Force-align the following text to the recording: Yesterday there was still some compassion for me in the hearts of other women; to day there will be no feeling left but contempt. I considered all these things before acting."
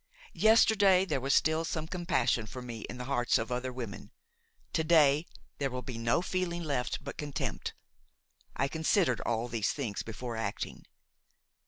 Yesterday 0.33 1.05
there 1.05 1.21
was 1.21 1.31
still 1.31 1.63
some 1.63 1.85
compassion 1.87 2.47
for 2.47 2.63
me 2.63 2.79
in 2.89 2.97
the 2.97 3.03
hearts 3.03 3.37
of 3.37 3.51
other 3.51 3.71
women; 3.71 4.09
to 4.73 4.83
day 4.83 5.27
there 5.59 5.69
will 5.69 5.83
be 5.83 5.99
no 5.99 6.23
feeling 6.23 6.63
left 6.63 7.03
but 7.03 7.17
contempt. 7.17 7.75
I 8.55 8.67
considered 8.67 9.21
all 9.21 9.47
these 9.47 9.71
things 9.71 10.01
before 10.01 10.35
acting." 10.35 10.87